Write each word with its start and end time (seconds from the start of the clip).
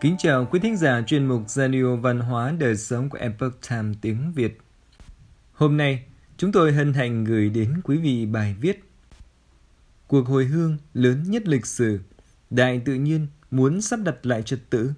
Kính 0.00 0.16
chào 0.18 0.46
quý 0.50 0.60
thính 0.60 0.76
giả 0.76 1.02
chuyên 1.06 1.26
mục 1.26 1.42
Radio 1.46 1.96
Văn 1.96 2.20
hóa 2.20 2.54
Đời 2.58 2.76
Sống 2.76 3.08
của 3.08 3.18
Epoch 3.18 3.52
Time 3.70 3.94
tiếng 4.00 4.32
Việt. 4.34 4.58
Hôm 5.52 5.76
nay, 5.76 6.02
chúng 6.36 6.52
tôi 6.52 6.72
hân 6.72 6.92
hạnh 6.92 7.24
gửi 7.24 7.48
đến 7.48 7.80
quý 7.84 7.96
vị 7.96 8.26
bài 8.26 8.56
viết 8.60 8.84
Cuộc 10.06 10.26
hồi 10.28 10.44
hương 10.44 10.76
lớn 10.94 11.22
nhất 11.26 11.48
lịch 11.48 11.66
sử, 11.66 12.00
Đại 12.50 12.82
tự 12.84 12.94
nhiên 12.94 13.26
muốn 13.50 13.80
sắp 13.80 14.00
đặt 14.04 14.26
lại 14.26 14.42
trật 14.42 14.58
tự. 14.70 14.92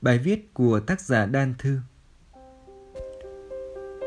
Bài 0.00 0.18
viết 0.18 0.54
của 0.54 0.80
tác 0.80 1.00
giả 1.00 1.26
Đan 1.26 1.54
Thư 1.58 1.78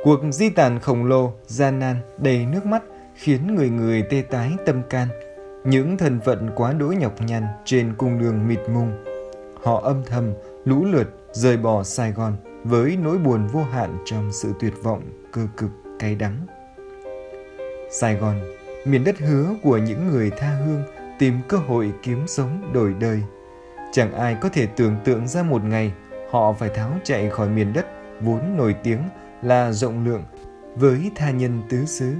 Cuộc 0.03 0.19
di 0.31 0.49
tản 0.49 0.79
khổng 0.79 1.05
lồ, 1.05 1.33
gian 1.47 1.79
nan, 1.79 2.01
đầy 2.17 2.45
nước 2.45 2.65
mắt 2.65 2.83
khiến 3.15 3.55
người 3.55 3.69
người 3.69 4.03
tê 4.09 4.21
tái 4.21 4.51
tâm 4.65 4.81
can. 4.89 5.07
Những 5.65 5.97
thần 5.97 6.19
vận 6.19 6.49
quá 6.55 6.73
đỗi 6.73 6.95
nhọc 6.95 7.21
nhằn 7.21 7.43
trên 7.65 7.95
cung 7.97 8.19
đường 8.19 8.47
mịt 8.47 8.59
mùng. 8.69 9.14
Họ 9.65 9.81
âm 9.83 10.03
thầm, 10.05 10.33
lũ 10.65 10.85
lượt 10.85 11.07
rời 11.31 11.57
bỏ 11.57 11.83
Sài 11.83 12.11
Gòn 12.11 12.35
với 12.63 12.97
nỗi 13.03 13.17
buồn 13.17 13.47
vô 13.47 13.63
hạn 13.63 13.97
trong 14.05 14.31
sự 14.31 14.53
tuyệt 14.59 14.73
vọng, 14.83 15.01
cơ 15.31 15.47
cực, 15.57 15.69
cay 15.99 16.15
đắng. 16.15 16.37
Sài 17.91 18.15
Gòn, 18.15 18.35
miền 18.85 19.03
đất 19.03 19.19
hứa 19.19 19.45
của 19.63 19.77
những 19.77 20.09
người 20.09 20.31
tha 20.37 20.49
hương 20.49 20.83
tìm 21.19 21.33
cơ 21.47 21.57
hội 21.57 21.93
kiếm 22.03 22.27
sống 22.27 22.71
đổi 22.73 22.93
đời. 22.99 23.21
Chẳng 23.91 24.13
ai 24.13 24.37
có 24.41 24.49
thể 24.49 24.67
tưởng 24.67 24.95
tượng 25.05 25.27
ra 25.27 25.43
một 25.43 25.63
ngày 25.63 25.93
họ 26.31 26.53
phải 26.53 26.69
tháo 26.69 26.91
chạy 27.03 27.29
khỏi 27.29 27.49
miền 27.49 27.73
đất 27.73 27.85
vốn 28.21 28.57
nổi 28.57 28.75
tiếng 28.83 29.01
là 29.41 29.71
rộng 29.71 30.05
lượng 30.05 30.23
với 30.75 31.11
tha 31.15 31.31
nhân 31.31 31.61
tứ 31.69 31.85
xứ. 31.85 32.13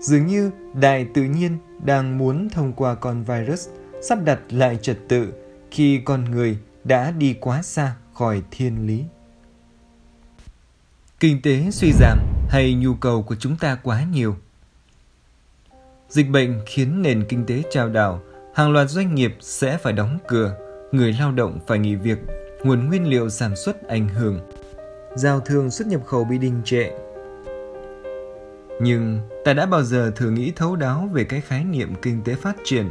Dường 0.00 0.26
như 0.26 0.50
đại 0.74 1.06
tự 1.14 1.22
nhiên 1.22 1.58
đang 1.84 2.18
muốn 2.18 2.48
thông 2.48 2.72
qua 2.72 2.94
con 2.94 3.24
virus 3.24 3.68
sắp 4.02 4.18
đặt 4.24 4.40
lại 4.50 4.78
trật 4.82 4.96
tự 5.08 5.32
khi 5.70 6.00
con 6.04 6.24
người 6.24 6.58
đã 6.84 7.10
đi 7.10 7.36
quá 7.40 7.62
xa 7.62 7.94
khỏi 8.14 8.42
thiên 8.50 8.86
lý. 8.86 9.04
Kinh 11.20 11.42
tế 11.42 11.70
suy 11.70 11.92
giảm 11.92 12.18
hay 12.48 12.74
nhu 12.74 12.94
cầu 12.94 13.22
của 13.22 13.34
chúng 13.34 13.56
ta 13.56 13.78
quá 13.82 14.04
nhiều. 14.12 14.36
Dịch 16.08 16.30
bệnh 16.30 16.60
khiến 16.66 17.02
nền 17.02 17.24
kinh 17.28 17.46
tế 17.46 17.62
trao 17.70 17.88
đảo, 17.88 18.20
hàng 18.54 18.72
loạt 18.72 18.90
doanh 18.90 19.14
nghiệp 19.14 19.36
sẽ 19.40 19.76
phải 19.76 19.92
đóng 19.92 20.18
cửa, 20.28 20.56
người 20.92 21.12
lao 21.12 21.32
động 21.32 21.58
phải 21.66 21.78
nghỉ 21.78 21.94
việc, 21.94 22.18
nguồn 22.64 22.88
nguyên 22.88 23.08
liệu 23.08 23.30
sản 23.30 23.56
xuất 23.56 23.88
ảnh 23.88 24.08
hưởng, 24.08 24.40
giao 25.14 25.40
thương 25.40 25.70
xuất 25.70 25.88
nhập 25.88 26.00
khẩu 26.06 26.24
bị 26.24 26.38
đình 26.38 26.62
trệ. 26.64 26.90
Nhưng 28.80 29.20
ta 29.44 29.52
đã 29.52 29.66
bao 29.66 29.82
giờ 29.82 30.12
thử 30.16 30.30
nghĩ 30.30 30.52
thấu 30.56 30.76
đáo 30.76 31.08
về 31.12 31.24
cái 31.24 31.40
khái 31.40 31.64
niệm 31.64 31.94
kinh 32.02 32.22
tế 32.24 32.34
phát 32.34 32.56
triển? 32.64 32.90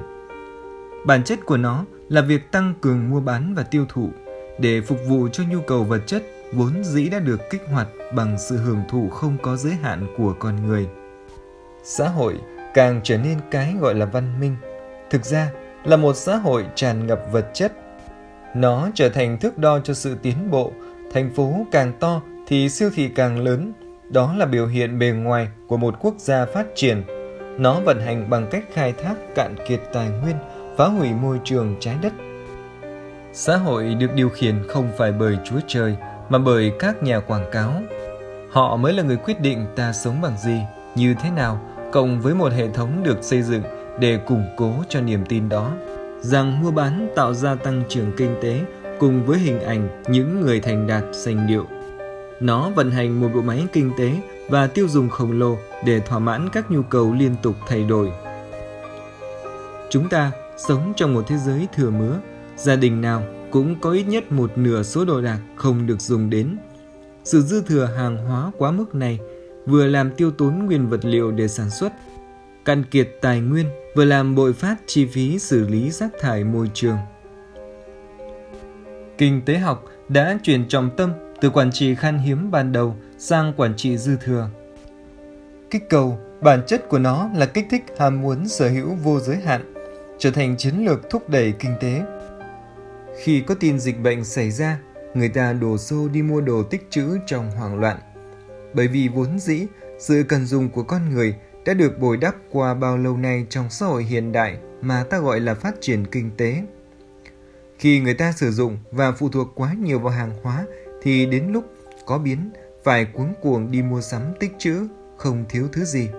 Bản 1.05 1.23
chất 1.23 1.39
của 1.45 1.57
nó 1.57 1.85
là 2.10 2.22
việc 2.22 2.52
tăng 2.52 2.74
cường 2.82 3.10
mua 3.10 3.20
bán 3.20 3.56
và 3.56 3.64
tiêu 3.64 3.86
thụ 3.90 4.10
để 4.60 4.82
phục 4.82 5.00
vụ 5.08 5.28
cho 5.28 5.44
nhu 5.50 5.62
cầu 5.62 5.84
vật 5.84 6.02
chất 6.08 6.24
vốn 6.54 6.84
dĩ 6.84 7.10
đã 7.10 7.20
được 7.20 7.40
kích 7.50 7.62
hoạt 7.72 7.88
bằng 8.16 8.38
sự 8.40 8.58
hưởng 8.58 8.82
thụ 8.90 9.10
không 9.10 9.38
có 9.42 9.56
giới 9.56 9.74
hạn 9.74 10.08
của 10.18 10.34
con 10.40 10.68
người. 10.68 10.88
Xã 11.84 12.08
hội 12.08 12.36
càng 12.74 13.02
trở 13.04 13.18
nên 13.18 13.38
cái 13.52 13.76
gọi 13.80 13.96
là 13.96 14.06
văn 14.06 14.40
minh, 14.40 14.56
thực 15.10 15.26
ra 15.26 15.52
là 15.84 15.98
một 15.98 16.16
xã 16.16 16.36
hội 16.36 16.66
tràn 16.76 17.08
ngập 17.08 17.22
vật 17.32 17.52
chất. 17.54 17.74
Nó 18.56 18.90
trở 18.96 19.10
thành 19.10 19.38
thước 19.40 19.58
đo 19.58 19.80
cho 19.80 19.94
sự 19.94 20.16
tiến 20.22 20.52
bộ 20.52 20.72
thành 21.14 21.30
phố 21.36 21.66
càng 21.72 21.94
to 22.00 22.22
thì 22.48 22.70
siêu 22.70 22.90
thị 22.96 23.10
càng 23.16 23.40
lớn. 23.40 23.74
Đó 24.10 24.34
là 24.38 24.46
biểu 24.46 24.68
hiện 24.68 25.00
bề 25.00 25.12
ngoài 25.12 25.48
của 25.68 25.78
một 25.78 25.96
quốc 26.00 26.16
gia 26.18 26.46
phát 26.46 26.66
triển. 26.76 27.04
Nó 27.58 27.80
vận 27.86 28.02
hành 28.02 28.30
bằng 28.30 28.48
cách 28.52 28.64
khai 28.74 28.94
thác 28.94 29.16
cạn 29.36 29.56
kiệt 29.68 29.80
tài 29.94 30.10
nguyên, 30.10 30.36
phá 30.80 30.85
hủy 30.85 31.13
môi 31.13 31.39
trường 31.44 31.75
trái 31.80 31.97
đất. 32.02 32.13
Xã 33.33 33.58
hội 33.58 33.95
được 33.95 34.13
điều 34.16 34.30
khiển 34.30 34.55
không 34.67 34.89
phải 34.97 35.11
bởi 35.11 35.38
Chúa 35.45 35.59
Trời 35.67 35.95
mà 36.29 36.38
bởi 36.38 36.72
các 36.79 37.03
nhà 37.03 37.19
quảng 37.19 37.50
cáo. 37.51 37.73
Họ 38.51 38.78
mới 38.78 38.94
là 38.94 39.03
người 39.03 39.16
quyết 39.16 39.41
định 39.41 39.66
ta 39.75 39.94
sống 39.94 40.22
bằng 40.22 40.38
gì, 40.38 40.59
như 40.95 41.16
thế 41.23 41.29
nào, 41.29 41.59
cộng 41.91 42.22
với 42.22 42.34
một 42.34 42.51
hệ 42.51 42.68
thống 42.69 43.03
được 43.03 43.18
xây 43.22 43.41
dựng 43.41 43.62
để 44.00 44.19
củng 44.28 44.45
cố 44.57 44.73
cho 44.89 45.01
niềm 45.01 45.25
tin 45.29 45.50
đó 45.50 45.72
rằng 46.22 46.63
mua 46.63 46.72
bán 46.72 47.09
tạo 47.16 47.34
ra 47.34 47.56
tăng 47.56 47.84
trưởng 47.89 48.12
kinh 48.18 48.35
tế 48.41 48.62
cùng 49.00 49.25
với 49.25 49.39
hình 49.39 49.62
ảnh 49.62 50.03
những 50.07 50.41
người 50.41 50.59
thành 50.59 50.88
đạt 50.88 51.03
sành 51.12 51.47
điệu. 51.47 51.66
Nó 52.39 52.69
vận 52.75 52.91
hành 52.91 53.22
một 53.22 53.29
bộ 53.34 53.41
máy 53.41 53.68
kinh 53.73 53.91
tế 53.97 54.12
và 54.50 54.68
tiêu 54.68 54.88
dùng 54.88 55.09
khổng 55.09 55.39
lồ 55.39 55.57
để 55.85 56.00
thỏa 56.00 56.19
mãn 56.19 56.50
các 56.50 56.72
nhu 56.72 56.81
cầu 56.81 57.13
liên 57.13 57.35
tục 57.41 57.56
thay 57.68 57.84
đổi. 57.84 58.12
Chúng 59.89 60.09
ta 60.09 60.31
sống 60.68 60.94
trong 60.96 61.14
một 61.14 61.24
thế 61.28 61.38
giới 61.38 61.68
thừa 61.75 61.90
mứa, 61.90 62.20
gia 62.56 62.75
đình 62.75 63.02
nào 63.02 63.24
cũng 63.52 63.80
có 63.81 63.92
ít 63.92 64.03
nhất 64.03 64.31
một 64.31 64.58
nửa 64.58 64.84
số 64.84 65.06
đồ 65.06 65.22
đạc 65.22 65.40
không 65.56 65.88
được 65.88 66.02
dùng 66.02 66.30
đến. 66.30 66.58
Sự 67.24 67.42
dư 67.42 67.62
thừa 67.62 67.86
hàng 67.86 68.18
hóa 68.18 68.52
quá 68.58 68.72
mức 68.72 68.96
này 68.96 69.19
vừa 69.66 69.86
làm 69.86 70.12
tiêu 70.12 70.31
tốn 70.31 70.66
nguyên 70.66 70.90
vật 70.90 71.06
liệu 71.06 71.31
để 71.31 71.48
sản 71.48 71.69
xuất, 71.69 71.94
cạn 72.66 72.84
kiệt 72.84 73.09
tài 73.22 73.42
nguyên 73.42 73.66
vừa 73.96 74.06
làm 74.06 74.36
bội 74.36 74.53
phát 74.53 74.75
chi 74.86 75.06
phí 75.06 75.40
xử 75.40 75.68
lý 75.68 75.92
rác 75.92 76.09
thải 76.19 76.44
môi 76.44 76.72
trường 76.74 76.98
kinh 79.19 79.42
tế 79.42 79.58
học 79.58 79.86
đã 80.09 80.40
chuyển 80.44 80.68
trọng 80.68 80.90
tâm 80.98 81.14
từ 81.42 81.50
quản 81.50 81.72
trị 81.72 81.96
khan 81.96 82.18
hiếm 82.18 82.52
ban 82.52 82.72
đầu 82.72 82.96
sang 83.18 83.53
quản 83.58 83.75
trị 83.75 83.98
dư 83.98 84.18
thừa. 84.24 84.50
Kích 85.69 85.90
cầu, 85.90 86.19
bản 86.42 86.62
chất 86.68 86.90
của 86.90 87.00
nó 87.00 87.30
là 87.36 87.46
kích 87.46 87.68
thích 87.69 87.86
ham 87.98 88.22
muốn 88.22 88.48
sở 88.48 88.69
hữu 88.69 88.96
vô 89.03 89.19
giới 89.19 89.38
hạn, 89.38 89.74
trở 90.19 90.31
thành 90.31 90.57
chiến 90.57 90.85
lược 90.85 91.09
thúc 91.09 91.30
đẩy 91.30 91.53
kinh 91.59 91.75
tế. 91.80 92.02
Khi 93.24 93.41
có 93.41 93.56
tin 93.56 93.80
dịch 93.80 94.00
bệnh 94.00 94.24
xảy 94.24 94.52
ra, 94.52 94.80
người 95.13 95.30
ta 95.30 95.53
đổ 95.53 95.78
xô 95.78 96.07
đi 96.07 96.22
mua 96.22 96.41
đồ 96.41 96.63
tích 96.63 96.88
trữ 96.90 97.18
trong 97.28 97.52
hoảng 97.52 97.80
loạn. 97.80 97.97
Bởi 98.74 98.88
vì 98.88 99.07
vốn 99.07 99.40
dĩ, 99.40 99.66
sự 100.00 100.24
cần 100.28 100.46
dùng 100.46 100.69
của 100.69 100.84
con 100.84 101.09
người 101.09 101.35
đã 101.66 101.74
được 101.74 102.00
bồi 102.00 102.18
đắp 102.18 102.35
qua 102.52 102.74
bao 102.74 102.97
lâu 102.97 103.18
nay 103.18 103.46
trong 103.50 103.69
xã 103.69 103.85
hội 103.85 104.03
hiện 104.03 104.31
đại 104.31 104.57
mà 104.81 105.03
ta 105.03 105.19
gọi 105.19 105.40
là 105.40 105.53
phát 105.53 105.75
triển 105.81 106.06
kinh 106.06 106.31
tế. 106.38 106.63
Khi 107.78 108.00
người 108.00 108.13
ta 108.13 108.31
sử 108.31 108.51
dụng 108.51 108.78
và 108.91 109.12
phụ 109.12 109.30
thuộc 109.30 109.47
quá 109.56 109.74
nhiều 109.74 110.00
vào 110.00 110.13
hàng 110.13 110.31
hóa 110.44 110.66
thì 111.01 111.25
đến 111.25 111.47
lúc 111.51 111.66
có 112.06 112.18
biến 112.18 112.51
phải 112.84 113.06
cuống 113.06 113.34
cuồng 113.41 113.72
đi 113.72 113.81
mua 113.81 114.01
sắm 114.01 114.22
tích 114.40 114.51
trữ, 114.57 114.88
không 115.18 115.46
thiếu 115.50 115.68
thứ 115.72 115.86
gì. 115.86 116.09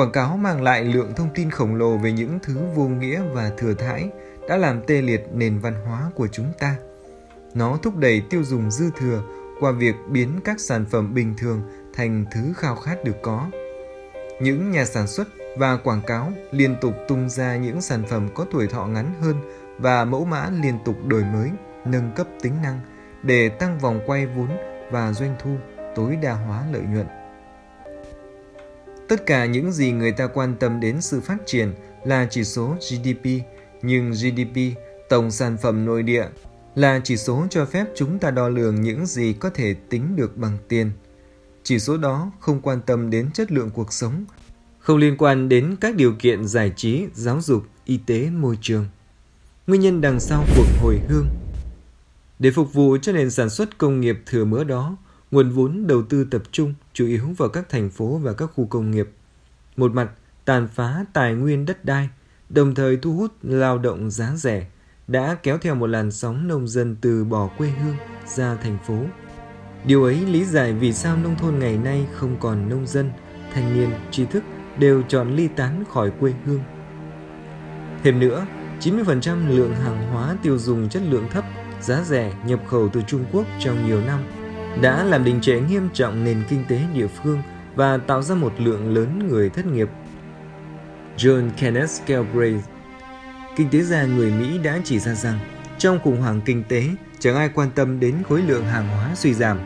Quảng 0.00 0.12
cáo 0.12 0.36
mang 0.36 0.62
lại 0.62 0.84
lượng 0.84 1.12
thông 1.16 1.28
tin 1.34 1.50
khổng 1.50 1.74
lồ 1.74 1.96
về 1.96 2.12
những 2.12 2.38
thứ 2.42 2.58
vô 2.74 2.88
nghĩa 2.88 3.22
và 3.32 3.50
thừa 3.56 3.74
thãi 3.74 4.10
đã 4.48 4.56
làm 4.56 4.82
tê 4.86 5.02
liệt 5.02 5.26
nền 5.32 5.58
văn 5.58 5.74
hóa 5.86 6.10
của 6.14 6.28
chúng 6.32 6.52
ta. 6.58 6.76
Nó 7.54 7.78
thúc 7.82 7.96
đẩy 7.96 8.22
tiêu 8.30 8.44
dùng 8.44 8.70
dư 8.70 8.90
thừa 8.98 9.22
qua 9.60 9.72
việc 9.72 9.94
biến 10.08 10.40
các 10.44 10.60
sản 10.60 10.84
phẩm 10.90 11.14
bình 11.14 11.34
thường 11.38 11.62
thành 11.94 12.24
thứ 12.32 12.52
khao 12.56 12.76
khát 12.76 13.04
được 13.04 13.16
có. 13.22 13.50
Những 14.40 14.70
nhà 14.70 14.84
sản 14.84 15.06
xuất 15.06 15.28
và 15.58 15.76
quảng 15.76 16.02
cáo 16.06 16.32
liên 16.50 16.76
tục 16.80 16.94
tung 17.08 17.28
ra 17.28 17.56
những 17.56 17.80
sản 17.80 18.02
phẩm 18.08 18.28
có 18.34 18.46
tuổi 18.52 18.66
thọ 18.66 18.86
ngắn 18.86 19.14
hơn 19.20 19.36
và 19.78 20.04
mẫu 20.04 20.24
mã 20.24 20.50
liên 20.62 20.78
tục 20.84 20.96
đổi 21.06 21.24
mới, 21.24 21.50
nâng 21.84 22.12
cấp 22.16 22.26
tính 22.42 22.54
năng 22.62 22.80
để 23.22 23.48
tăng 23.48 23.78
vòng 23.78 24.00
quay 24.06 24.26
vốn 24.26 24.48
và 24.90 25.12
doanh 25.12 25.36
thu, 25.42 25.56
tối 25.94 26.16
đa 26.16 26.32
hóa 26.32 26.64
lợi 26.72 26.82
nhuận. 26.82 27.06
Tất 29.10 29.26
cả 29.26 29.46
những 29.46 29.72
gì 29.72 29.92
người 29.92 30.12
ta 30.12 30.26
quan 30.26 30.54
tâm 30.60 30.80
đến 30.80 31.00
sự 31.00 31.20
phát 31.20 31.36
triển 31.46 31.74
là 32.04 32.26
chỉ 32.30 32.44
số 32.44 32.76
GDP, 32.90 33.26
nhưng 33.82 34.10
GDP, 34.10 34.78
tổng 35.08 35.30
sản 35.30 35.56
phẩm 35.62 35.84
nội 35.84 36.02
địa, 36.02 36.26
là 36.74 37.00
chỉ 37.04 37.16
số 37.16 37.46
cho 37.50 37.66
phép 37.66 37.84
chúng 37.96 38.18
ta 38.18 38.30
đo 38.30 38.48
lường 38.48 38.80
những 38.80 39.06
gì 39.06 39.32
có 39.32 39.50
thể 39.50 39.74
tính 39.74 40.16
được 40.16 40.36
bằng 40.36 40.58
tiền. 40.68 40.90
Chỉ 41.62 41.78
số 41.78 41.96
đó 41.96 42.30
không 42.40 42.60
quan 42.60 42.80
tâm 42.86 43.10
đến 43.10 43.30
chất 43.34 43.52
lượng 43.52 43.70
cuộc 43.70 43.92
sống, 43.92 44.24
không 44.78 44.98
liên 44.98 45.16
quan 45.18 45.48
đến 45.48 45.76
các 45.80 45.96
điều 45.96 46.12
kiện 46.18 46.46
giải 46.46 46.72
trí, 46.76 47.06
giáo 47.14 47.40
dục, 47.40 47.62
y 47.84 47.98
tế, 48.06 48.30
môi 48.30 48.58
trường 48.60 48.86
nguyên 49.66 49.80
nhân 49.80 50.00
đằng 50.00 50.20
sau 50.20 50.44
cuộc 50.56 50.66
hồi 50.82 51.00
hương. 51.08 51.28
Để 52.38 52.50
phục 52.50 52.72
vụ 52.72 52.96
cho 53.02 53.12
nền 53.12 53.30
sản 53.30 53.50
xuất 53.50 53.78
công 53.78 54.00
nghiệp 54.00 54.22
thừa 54.26 54.44
mứa 54.44 54.64
đó, 54.64 54.96
nguồn 55.30 55.50
vốn 55.50 55.86
đầu 55.86 56.02
tư 56.02 56.24
tập 56.24 56.42
trung 56.52 56.74
chủ 56.92 57.06
yếu 57.06 57.34
vào 57.36 57.48
các 57.48 57.68
thành 57.68 57.90
phố 57.90 58.18
và 58.18 58.32
các 58.32 58.50
khu 58.54 58.66
công 58.66 58.90
nghiệp. 58.90 59.08
Một 59.76 59.92
mặt, 59.92 60.10
tàn 60.44 60.68
phá 60.74 61.04
tài 61.12 61.34
nguyên 61.34 61.66
đất 61.66 61.84
đai, 61.84 62.08
đồng 62.48 62.74
thời 62.74 62.96
thu 62.96 63.12
hút 63.12 63.32
lao 63.42 63.78
động 63.78 64.10
giá 64.10 64.32
rẻ, 64.36 64.66
đã 65.08 65.36
kéo 65.42 65.58
theo 65.58 65.74
một 65.74 65.86
làn 65.86 66.10
sóng 66.10 66.48
nông 66.48 66.68
dân 66.68 66.96
từ 67.00 67.24
bỏ 67.24 67.50
quê 67.58 67.68
hương 67.68 67.96
ra 68.26 68.56
thành 68.62 68.78
phố. 68.86 69.04
Điều 69.84 70.04
ấy 70.04 70.26
lý 70.26 70.44
giải 70.44 70.72
vì 70.72 70.92
sao 70.92 71.16
nông 71.16 71.36
thôn 71.36 71.58
ngày 71.58 71.78
nay 71.78 72.06
không 72.14 72.36
còn 72.40 72.68
nông 72.68 72.86
dân, 72.86 73.10
thanh 73.52 73.74
niên, 73.74 73.90
trí 74.10 74.24
thức 74.24 74.44
đều 74.78 75.02
chọn 75.02 75.36
ly 75.36 75.48
tán 75.48 75.84
khỏi 75.90 76.10
quê 76.20 76.32
hương. 76.44 76.60
Thêm 78.02 78.20
nữa, 78.20 78.46
90% 78.80 79.48
lượng 79.48 79.74
hàng 79.74 80.12
hóa 80.12 80.36
tiêu 80.42 80.58
dùng 80.58 80.88
chất 80.88 81.02
lượng 81.08 81.28
thấp, 81.30 81.44
giá 81.80 82.04
rẻ 82.04 82.34
nhập 82.46 82.60
khẩu 82.66 82.88
từ 82.88 83.02
Trung 83.06 83.24
Quốc 83.32 83.46
trong 83.58 83.86
nhiều 83.86 84.00
năm 84.00 84.39
đã 84.82 85.04
làm 85.04 85.24
đình 85.24 85.40
trệ 85.40 85.60
nghiêm 85.60 85.88
trọng 85.92 86.24
nền 86.24 86.42
kinh 86.48 86.64
tế 86.68 86.80
địa 86.94 87.06
phương 87.06 87.42
và 87.74 87.96
tạo 87.96 88.22
ra 88.22 88.34
một 88.34 88.52
lượng 88.58 88.94
lớn 88.94 89.28
người 89.28 89.50
thất 89.50 89.66
nghiệp. 89.66 89.88
John 91.16 91.50
Kenneth 91.56 92.06
Galbraith, 92.06 92.64
kinh 93.56 93.70
tế 93.70 93.80
gia 93.80 94.04
người 94.04 94.30
Mỹ 94.30 94.58
đã 94.58 94.78
chỉ 94.84 94.98
ra 94.98 95.14
rằng 95.14 95.38
trong 95.78 95.98
khủng 96.04 96.20
hoảng 96.20 96.40
kinh 96.44 96.64
tế 96.64 96.84
chẳng 97.18 97.36
ai 97.36 97.48
quan 97.48 97.70
tâm 97.70 98.00
đến 98.00 98.14
khối 98.28 98.42
lượng 98.42 98.64
hàng 98.64 98.88
hóa 98.88 99.10
suy 99.14 99.34
giảm. 99.34 99.58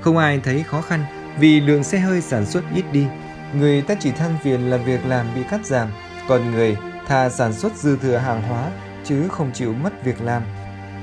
Không 0.00 0.16
ai 0.18 0.40
thấy 0.44 0.62
khó 0.62 0.80
khăn 0.80 1.04
vì 1.38 1.60
lượng 1.60 1.84
xe 1.84 1.98
hơi 1.98 2.20
sản 2.20 2.46
xuất 2.46 2.64
ít 2.74 2.84
đi. 2.92 3.06
Người 3.54 3.82
ta 3.82 3.94
chỉ 4.00 4.10
than 4.10 4.38
phiền 4.42 4.70
là 4.70 4.76
việc 4.76 5.06
làm 5.06 5.26
bị 5.34 5.40
cắt 5.50 5.66
giảm, 5.66 5.88
còn 6.28 6.50
người 6.50 6.76
thà 7.06 7.28
sản 7.28 7.52
xuất 7.52 7.76
dư 7.76 7.96
thừa 7.96 8.16
hàng 8.16 8.42
hóa 8.42 8.70
chứ 9.04 9.28
không 9.28 9.50
chịu 9.54 9.72
mất 9.72 10.04
việc 10.04 10.20
làm. 10.20 10.42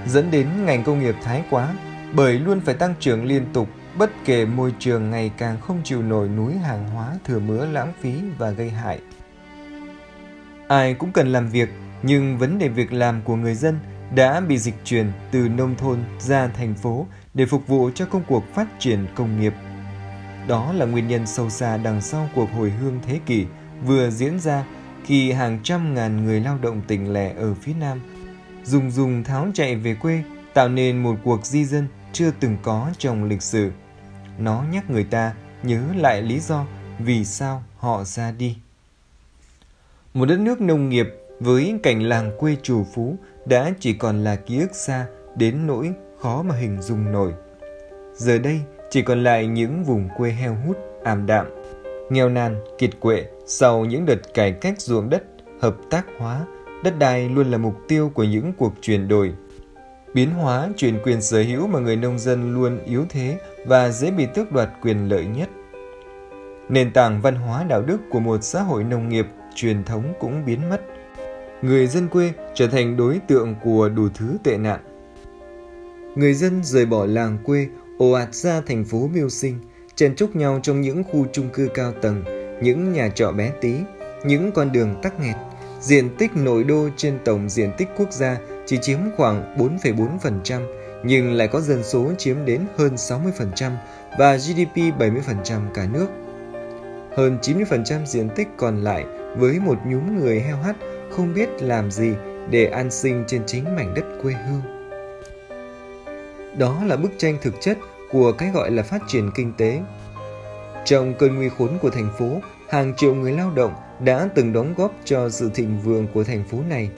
Dẫn 0.07 0.31
đến 0.31 0.47
ngành 0.65 0.83
công 0.83 0.99
nghiệp 0.99 1.15
thái 1.23 1.43
quá 1.49 1.73
bởi 2.13 2.39
luôn 2.39 2.59
phải 2.59 2.75
tăng 2.75 2.93
trưởng 2.99 3.25
liên 3.25 3.45
tục 3.53 3.69
bất 3.97 4.11
kể 4.25 4.45
môi 4.45 4.73
trường 4.79 5.09
ngày 5.09 5.31
càng 5.37 5.61
không 5.61 5.81
chịu 5.83 6.01
nổi 6.01 6.29
núi 6.29 6.57
hàng 6.57 6.89
hóa 6.89 7.13
thừa 7.25 7.39
mứa 7.39 7.65
lãng 7.65 7.93
phí 8.01 8.13
và 8.37 8.49
gây 8.49 8.69
hại. 8.69 8.99
Ai 10.67 10.93
cũng 10.93 11.11
cần 11.11 11.31
làm 11.31 11.49
việc, 11.49 11.69
nhưng 12.03 12.37
vấn 12.37 12.59
đề 12.59 12.67
việc 12.67 12.93
làm 12.93 13.21
của 13.21 13.35
người 13.35 13.55
dân 13.55 13.79
đã 14.15 14.39
bị 14.39 14.57
dịch 14.57 14.75
chuyển 14.83 15.11
từ 15.31 15.47
nông 15.49 15.75
thôn 15.75 15.99
ra 16.19 16.47
thành 16.47 16.73
phố 16.73 17.07
để 17.33 17.45
phục 17.45 17.67
vụ 17.67 17.89
cho 17.95 18.05
công 18.05 18.23
cuộc 18.27 18.43
phát 18.53 18.67
triển 18.79 19.07
công 19.15 19.41
nghiệp. 19.41 19.53
Đó 20.47 20.73
là 20.73 20.85
nguyên 20.85 21.07
nhân 21.07 21.27
sâu 21.27 21.49
xa 21.49 21.77
đằng 21.77 22.01
sau 22.01 22.29
cuộc 22.35 22.51
hồi 22.51 22.69
hương 22.69 22.99
thế 23.07 23.19
kỷ 23.25 23.45
vừa 23.85 24.09
diễn 24.09 24.39
ra 24.39 24.65
khi 25.03 25.31
hàng 25.31 25.59
trăm 25.63 25.93
ngàn 25.93 26.25
người 26.25 26.39
lao 26.39 26.57
động 26.61 26.81
tỉnh 26.87 27.13
lẻ 27.13 27.33
ở 27.35 27.53
phía 27.53 27.73
Nam 27.79 28.01
dùng 28.63 28.91
dùng 28.91 29.23
tháo 29.23 29.47
chạy 29.53 29.75
về 29.75 29.95
quê 29.95 30.23
tạo 30.55 30.69
nên 30.69 31.03
một 31.03 31.15
cuộc 31.23 31.45
di 31.45 31.65
dân 31.65 31.87
chưa 32.13 32.31
từng 32.39 32.57
có 32.63 32.91
trong 32.97 33.23
lịch 33.23 33.41
sử. 33.41 33.71
Nó 34.39 34.63
nhắc 34.71 34.89
người 34.89 35.03
ta 35.03 35.33
nhớ 35.63 35.81
lại 35.95 36.21
lý 36.21 36.39
do 36.39 36.65
vì 36.99 37.25
sao 37.25 37.63
họ 37.77 38.03
ra 38.03 38.31
đi. 38.31 38.57
Một 40.13 40.25
đất 40.25 40.39
nước 40.39 40.61
nông 40.61 40.89
nghiệp 40.89 41.07
với 41.39 41.79
cảnh 41.83 42.01
làng 42.01 42.31
quê 42.37 42.55
trù 42.63 42.83
phú 42.93 43.15
đã 43.45 43.71
chỉ 43.79 43.93
còn 43.93 44.23
là 44.23 44.35
ký 44.35 44.59
ức 44.59 44.75
xa 44.75 45.05
đến 45.35 45.67
nỗi 45.67 45.93
khó 46.19 46.41
mà 46.41 46.55
hình 46.55 46.81
dung 46.81 47.11
nổi. 47.11 47.33
Giờ 48.13 48.37
đây 48.37 48.61
chỉ 48.89 49.01
còn 49.01 49.23
lại 49.23 49.47
những 49.47 49.83
vùng 49.83 50.09
quê 50.17 50.31
heo 50.31 50.55
hút, 50.65 50.77
ảm 51.03 51.25
đạm, 51.25 51.45
nghèo 52.09 52.29
nàn, 52.29 52.55
kiệt 52.77 52.99
quệ 52.99 53.25
sau 53.47 53.85
những 53.85 54.05
đợt 54.05 54.33
cải 54.33 54.51
cách 54.51 54.81
ruộng 54.81 55.09
đất, 55.09 55.23
hợp 55.61 55.75
tác 55.89 56.05
hóa, 56.19 56.45
đất 56.83 56.99
đai 56.99 57.29
luôn 57.29 57.51
là 57.51 57.57
mục 57.57 57.75
tiêu 57.87 58.11
của 58.13 58.23
những 58.23 58.53
cuộc 58.53 58.73
chuyển 58.81 59.07
đổi. 59.07 59.33
Biến 60.15 60.31
hóa 60.31 60.69
chuyển 60.77 60.99
quyền 61.03 61.21
sở 61.21 61.41
hữu 61.41 61.67
mà 61.67 61.79
người 61.79 61.95
nông 61.95 62.19
dân 62.19 62.53
luôn 62.53 62.79
yếu 62.85 63.05
thế 63.09 63.37
và 63.65 63.89
dễ 63.89 64.11
bị 64.11 64.25
tước 64.33 64.51
đoạt 64.51 64.69
quyền 64.81 65.09
lợi 65.09 65.25
nhất. 65.25 65.49
Nền 66.69 66.93
tảng 66.93 67.21
văn 67.21 67.35
hóa 67.35 67.63
đạo 67.63 67.81
đức 67.81 67.97
của 68.09 68.19
một 68.19 68.43
xã 68.43 68.61
hội 68.61 68.83
nông 68.83 69.09
nghiệp 69.09 69.25
truyền 69.55 69.83
thống 69.83 70.13
cũng 70.19 70.45
biến 70.45 70.69
mất. 70.69 70.81
Người 71.61 71.87
dân 71.87 72.07
quê 72.07 72.31
trở 72.53 72.67
thành 72.67 72.97
đối 72.97 73.19
tượng 73.27 73.55
của 73.63 73.89
đủ 73.89 74.07
thứ 74.13 74.37
tệ 74.43 74.57
nạn. 74.57 74.79
Người 76.15 76.33
dân 76.33 76.63
rời 76.63 76.85
bỏ 76.85 77.05
làng 77.05 77.37
quê, 77.43 77.67
ồ 77.97 78.11
ạt 78.11 78.35
ra 78.35 78.61
thành 78.65 78.85
phố 78.85 79.09
mưu 79.13 79.29
sinh, 79.29 79.59
chen 79.95 80.15
chúc 80.15 80.35
nhau 80.35 80.59
trong 80.63 80.81
những 80.81 81.03
khu 81.03 81.25
chung 81.31 81.49
cư 81.49 81.67
cao 81.73 81.91
tầng, 82.01 82.23
những 82.61 82.93
nhà 82.93 83.09
trọ 83.09 83.31
bé 83.31 83.51
tí, 83.61 83.73
những 84.25 84.51
con 84.51 84.71
đường 84.71 84.95
tắc 85.01 85.19
nghẹt. 85.19 85.35
Diện 85.81 86.09
tích 86.17 86.31
nội 86.35 86.63
đô 86.63 86.89
trên 86.97 87.17
tổng 87.25 87.49
diện 87.49 87.71
tích 87.77 87.87
quốc 87.97 88.11
gia 88.11 88.37
chỉ 88.65 88.77
chiếm 88.81 88.99
khoảng 89.17 89.55
4,4%, 89.57 90.61
nhưng 91.03 91.33
lại 91.33 91.47
có 91.47 91.61
dân 91.61 91.83
số 91.83 92.11
chiếm 92.17 92.45
đến 92.45 92.61
hơn 92.77 92.95
60% 92.95 93.71
và 94.19 94.35
GDP 94.35 94.75
70% 94.99 95.61
cả 95.73 95.87
nước. 95.93 96.07
Hơn 97.17 97.37
90% 97.41 98.05
diện 98.05 98.29
tích 98.35 98.47
còn 98.57 98.83
lại 98.83 99.05
với 99.37 99.59
một 99.59 99.77
nhúm 99.85 100.17
người 100.17 100.39
heo 100.39 100.57
hắt 100.57 100.75
không 101.09 101.33
biết 101.33 101.49
làm 101.59 101.91
gì 101.91 102.13
để 102.49 102.65
an 102.65 102.91
sinh 102.91 103.23
trên 103.27 103.41
chính 103.45 103.75
mảnh 103.75 103.93
đất 103.93 104.05
quê 104.21 104.33
hương. 104.33 104.61
Đó 106.57 106.83
là 106.85 106.95
bức 106.95 107.11
tranh 107.17 107.37
thực 107.41 107.53
chất 107.61 107.77
của 108.11 108.31
cái 108.31 108.51
gọi 108.51 108.71
là 108.71 108.83
phát 108.83 109.01
triển 109.07 109.31
kinh 109.35 109.53
tế. 109.57 109.81
Trong 110.85 111.13
cơn 111.13 111.35
nguy 111.35 111.49
khốn 111.49 111.69
của 111.81 111.89
thành 111.89 112.09
phố, 112.19 112.39
hàng 112.69 112.93
triệu 112.97 113.15
người 113.15 113.31
lao 113.31 113.51
động 113.55 113.73
đã 113.99 114.29
từng 114.35 114.53
đóng 114.53 114.73
góp 114.77 114.95
cho 115.05 115.29
sự 115.29 115.51
thịnh 115.53 115.79
vượng 115.79 116.07
của 116.13 116.23
thành 116.23 116.43
phố 116.43 116.57
này. 116.69 116.89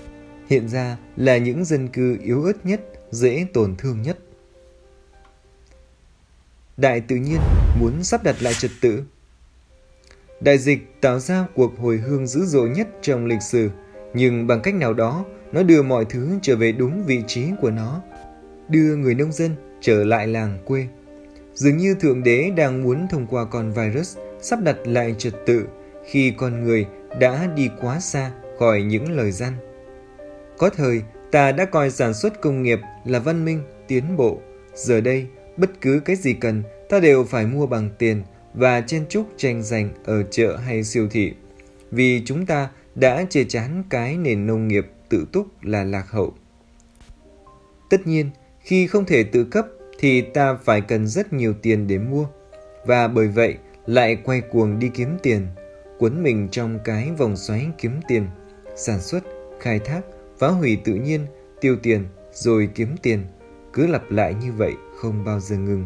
Hiện 0.48 0.70
ra 0.70 0.98
là 1.16 1.38
những 1.38 1.66
dân 1.66 1.88
cư 1.88 2.18
yếu 2.24 2.44
ớt 2.44 2.66
nhất, 2.66 2.82
dễ 3.12 3.48
tổn 3.54 3.76
thương 3.78 4.02
nhất. 4.02 4.18
Đại 6.78 7.02
tự 7.02 7.16
nhiên 7.16 7.40
muốn 7.80 8.04
sắp 8.04 8.24
đặt 8.24 8.36
lại 8.42 8.54
trật 8.54 8.72
tự. 8.82 9.04
Đại 10.40 10.58
dịch 10.58 11.02
tạo 11.02 11.20
ra 11.20 11.46
cuộc 11.56 11.80
hồi 11.80 11.98
hương 11.98 12.28
dữ 12.28 12.46
dội 12.46 12.70
nhất 12.70 12.88
trong 13.02 13.26
lịch 13.26 13.42
sử, 13.42 13.70
nhưng 14.14 14.48
bằng 14.48 14.62
cách 14.62 14.76
nào 14.76 14.94
đó, 14.94 15.26
nó 15.52 15.64
đưa 15.64 15.82
mọi 15.82 16.06
thứ 16.06 16.40
trở 16.42 16.56
về 16.56 16.72
đúng 16.72 17.04
vị 17.06 17.24
trí 17.28 17.46
của 17.62 17.72
nó, 17.72 18.02
đưa 18.70 18.96
người 18.96 19.16
nông 19.16 19.32
dân 19.32 19.56
trở 19.82 20.04
lại 20.04 20.28
làng 20.28 20.60
quê. 20.66 20.88
Dường 21.54 21.78
như 21.78 21.96
Thượng 21.96 22.24
Đế 22.24 22.52
đang 22.56 22.84
muốn 22.84 23.08
thông 23.12 23.28
qua 23.28 23.46
con 23.46 23.74
virus 23.74 24.18
sắp 24.42 24.60
đặt 24.64 24.78
lại 24.86 25.16
trật 25.18 25.34
tự 25.46 25.66
khi 26.06 26.34
con 26.38 26.64
người 26.64 26.86
đã 27.20 27.48
đi 27.56 27.70
quá 27.82 28.00
xa 28.00 28.32
khỏi 28.60 28.82
những 28.82 29.12
lời 29.12 29.32
gian. 29.32 29.54
Có 30.58 30.70
thời, 30.70 31.02
ta 31.32 31.52
đã 31.52 31.66
coi 31.66 31.92
sản 31.92 32.14
xuất 32.14 32.42
công 32.42 32.64
nghiệp 32.64 32.80
là 33.06 33.20
văn 33.20 33.46
minh, 33.46 33.62
tiến 33.88 34.18
bộ. 34.18 34.42
Giờ 34.74 35.02
đây, 35.02 35.28
bất 35.58 35.82
cứ 35.82 36.02
cái 36.06 36.16
gì 36.16 36.34
cần, 36.34 36.64
ta 36.90 37.00
đều 37.00 37.24
phải 37.24 37.46
mua 37.46 37.66
bằng 37.68 37.90
tiền 37.98 38.24
và 38.54 38.82
chen 38.82 39.06
chúc 39.10 39.28
tranh 39.38 39.64
giành 39.64 39.90
ở 40.06 40.24
chợ 40.24 40.56
hay 40.56 40.84
siêu 40.84 41.08
thị. 41.12 41.34
Vì 41.92 42.22
chúng 42.26 42.46
ta 42.46 42.70
đã 42.96 43.26
chê 43.30 43.44
chán 43.44 43.84
cái 43.90 44.18
nền 44.18 44.48
nông 44.48 44.68
nghiệp 44.68 44.88
tự 45.10 45.26
túc 45.32 45.64
là 45.64 45.84
lạc 45.84 46.12
hậu. 46.12 46.34
Tất 47.90 48.08
nhiên, 48.08 48.30
khi 48.60 48.88
không 48.88 49.06
thể 49.06 49.24
tự 49.24 49.44
cấp 49.44 49.68
thì 50.00 50.22
ta 50.22 50.58
phải 50.64 50.82
cần 50.82 51.08
rất 51.08 51.34
nhiều 51.34 51.54
tiền 51.62 51.88
để 51.88 51.98
mua 51.98 52.26
và 52.86 53.08
bởi 53.08 53.28
vậy 53.28 53.58
lại 53.86 54.16
quay 54.24 54.42
cuồng 54.42 54.80
đi 54.80 54.90
kiếm 54.94 55.18
tiền, 55.24 55.48
cuốn 56.00 56.24
mình 56.24 56.48
trong 56.52 56.80
cái 56.84 57.12
vòng 57.18 57.38
xoáy 57.38 57.68
kiếm 57.78 58.00
tiền, 58.08 58.28
sản 58.76 59.02
xuất, 59.02 59.24
khai 59.60 59.80
thác, 59.80 60.02
phá 60.40 60.48
hủy 60.48 60.78
tự 60.84 60.94
nhiên, 60.94 61.26
tiêu 61.62 61.76
tiền 61.84 62.06
rồi 62.34 62.70
kiếm 62.76 62.96
tiền, 63.02 63.20
cứ 63.74 63.88
lặp 63.88 64.12
lại 64.12 64.34
như 64.34 64.52
vậy 64.52 64.74
không 64.96 65.24
bao 65.26 65.40
giờ 65.40 65.58
ngừng. 65.58 65.86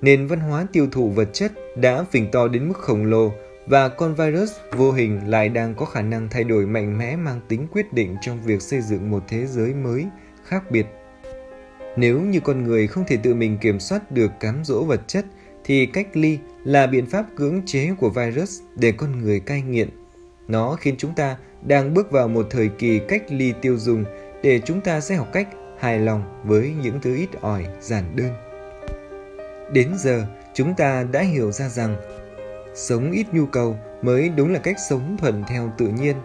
Nền 0.00 0.26
văn 0.26 0.40
hóa 0.40 0.66
tiêu 0.72 0.88
thụ 0.92 1.10
vật 1.10 1.28
chất 1.32 1.52
đã 1.76 2.04
phình 2.04 2.30
to 2.30 2.48
đến 2.48 2.68
mức 2.68 2.78
khổng 2.78 3.04
lồ 3.04 3.32
và 3.66 3.88
con 3.88 4.14
virus 4.14 4.52
vô 4.76 4.92
hình 4.92 5.20
lại 5.30 5.48
đang 5.48 5.74
có 5.74 5.86
khả 5.86 6.02
năng 6.02 6.28
thay 6.28 6.44
đổi 6.44 6.66
mạnh 6.66 6.98
mẽ 6.98 7.16
mang 7.16 7.40
tính 7.48 7.66
quyết 7.72 7.92
định 7.92 8.16
trong 8.20 8.42
việc 8.42 8.62
xây 8.62 8.80
dựng 8.80 9.10
một 9.10 9.22
thế 9.28 9.46
giới 9.46 9.74
mới, 9.74 10.06
khác 10.44 10.70
biệt. 10.70 10.86
Nếu 11.96 12.20
như 12.20 12.40
con 12.40 12.64
người 12.64 12.86
không 12.86 13.04
thể 13.06 13.16
tự 13.16 13.34
mình 13.34 13.58
kiểm 13.58 13.80
soát 13.80 14.10
được 14.10 14.30
cám 14.40 14.64
dỗ 14.64 14.84
vật 14.84 15.00
chất, 15.06 15.24
thì 15.64 15.86
cách 15.86 16.16
ly 16.16 16.38
là 16.64 16.86
biện 16.86 17.06
pháp 17.06 17.26
cưỡng 17.36 17.62
chế 17.66 17.90
của 17.98 18.10
virus 18.10 18.60
để 18.76 18.92
con 18.92 19.20
người 19.22 19.40
cai 19.40 19.62
nghiện. 19.62 19.88
Nó 20.48 20.76
khiến 20.76 20.94
chúng 20.98 21.14
ta 21.14 21.36
đang 21.64 21.94
bước 21.94 22.10
vào 22.10 22.28
một 22.28 22.46
thời 22.50 22.68
kỳ 22.68 23.00
cách 23.08 23.22
ly 23.28 23.52
tiêu 23.62 23.76
dùng 23.76 24.04
để 24.42 24.60
chúng 24.64 24.80
ta 24.80 25.00
sẽ 25.00 25.14
học 25.14 25.28
cách 25.32 25.48
hài 25.78 25.98
lòng 25.98 26.42
với 26.44 26.74
những 26.82 27.00
thứ 27.00 27.16
ít 27.16 27.28
ỏi, 27.40 27.66
giản 27.80 28.04
đơn. 28.16 28.30
Đến 29.72 29.90
giờ, 29.98 30.26
chúng 30.54 30.74
ta 30.74 31.04
đã 31.12 31.20
hiểu 31.20 31.52
ra 31.52 31.68
rằng 31.68 31.96
sống 32.74 33.10
ít 33.10 33.26
nhu 33.32 33.46
cầu 33.46 33.76
mới 34.02 34.28
đúng 34.28 34.52
là 34.52 34.58
cách 34.58 34.76
sống 34.88 35.16
thuận 35.20 35.44
theo 35.48 35.72
tự 35.78 35.88
nhiên. 35.88 36.16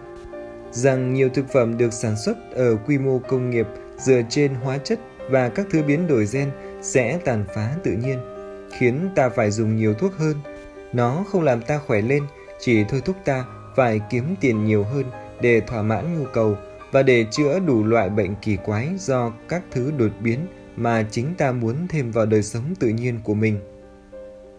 Rằng 0.70 1.14
nhiều 1.14 1.28
thực 1.28 1.52
phẩm 1.52 1.78
được 1.78 1.92
sản 1.92 2.16
xuất 2.16 2.36
ở 2.54 2.76
quy 2.76 2.98
mô 2.98 3.18
công 3.18 3.50
nghiệp 3.50 3.66
dựa 3.98 4.22
trên 4.28 4.54
hóa 4.54 4.78
chất 4.78 4.98
và 5.30 5.48
các 5.48 5.66
thứ 5.70 5.82
biến 5.82 6.06
đổi 6.06 6.26
gen 6.32 6.50
sẽ 6.82 7.18
tàn 7.24 7.44
phá 7.54 7.74
tự 7.84 7.90
nhiên, 7.90 8.18
khiến 8.78 9.08
ta 9.16 9.28
phải 9.28 9.50
dùng 9.50 9.76
nhiều 9.76 9.94
thuốc 9.94 10.12
hơn. 10.16 10.34
Nó 10.92 11.24
không 11.32 11.42
làm 11.42 11.62
ta 11.62 11.78
khỏe 11.86 12.00
lên, 12.00 12.22
chỉ 12.60 12.84
thôi 12.84 13.02
thúc 13.04 13.16
ta 13.24 13.44
phải 13.76 14.00
kiếm 14.10 14.34
tiền 14.40 14.64
nhiều 14.64 14.84
hơn 14.84 15.04
để 15.40 15.60
thỏa 15.60 15.82
mãn 15.82 16.18
nhu 16.18 16.24
cầu 16.32 16.56
và 16.92 17.02
để 17.02 17.26
chữa 17.30 17.58
đủ 17.58 17.84
loại 17.84 18.08
bệnh 18.08 18.34
kỳ 18.42 18.56
quái 18.56 18.88
do 18.98 19.32
các 19.48 19.62
thứ 19.70 19.92
đột 19.98 20.12
biến 20.20 20.46
mà 20.76 21.06
chính 21.10 21.34
ta 21.34 21.52
muốn 21.52 21.76
thêm 21.88 22.10
vào 22.10 22.26
đời 22.26 22.42
sống 22.42 22.74
tự 22.80 22.88
nhiên 22.88 23.20
của 23.24 23.34
mình. 23.34 23.60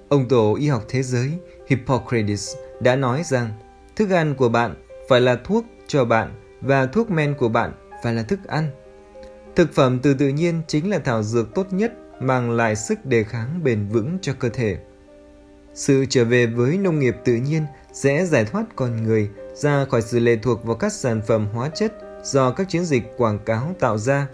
Ông 0.10 0.28
tổ 0.28 0.56
y 0.56 0.68
học 0.68 0.84
thế 0.90 1.04
giới 1.04 1.32
Hippocrates 1.68 2.56
đã 2.80 2.96
nói 2.96 3.22
rằng, 3.26 3.54
thức 3.96 4.10
ăn 4.10 4.36
của 4.36 4.50
bạn 4.50 4.76
phải 5.10 5.22
là 5.22 5.36
thuốc 5.44 5.66
cho 5.88 6.06
bạn 6.06 6.34
và 6.62 6.86
thuốc 6.86 7.12
men 7.12 7.34
của 7.34 7.50
bạn 7.50 7.72
phải 8.04 8.14
là 8.14 8.24
thức 8.24 8.40
ăn. 8.48 8.70
Thực 9.56 9.74
phẩm 9.74 10.00
từ 10.04 10.14
tự 10.14 10.28
nhiên 10.30 10.62
chính 10.68 10.90
là 10.90 11.00
thảo 11.00 11.24
dược 11.24 11.56
tốt 11.56 11.68
nhất 11.72 11.94
mang 12.20 12.52
lại 12.52 12.76
sức 12.76 13.06
đề 13.06 13.24
kháng 13.24 13.64
bền 13.64 13.88
vững 13.88 14.18
cho 14.22 14.34
cơ 14.40 14.50
thể. 14.50 14.78
Sự 15.74 16.06
trở 16.10 16.26
về 16.26 16.46
với 16.46 16.78
nông 16.78 17.00
nghiệp 17.00 17.16
tự 17.26 17.36
nhiên 17.36 17.64
sẽ 17.94 18.26
giải 18.26 18.46
thoát 18.46 18.66
con 18.76 19.04
người 19.04 19.30
ra 19.54 19.86
khỏi 19.86 20.02
sự 20.02 20.20
lệ 20.20 20.38
thuộc 20.42 20.64
vào 20.64 20.76
các 20.76 20.94
sản 20.94 21.22
phẩm 21.28 21.48
hóa 21.54 21.70
chất 21.70 21.94
do 22.24 22.52
các 22.52 22.70
chiến 22.70 22.86
dịch 22.86 23.04
quảng 23.18 23.40
cáo 23.46 23.76
tạo 23.80 23.98
ra. 23.98 24.28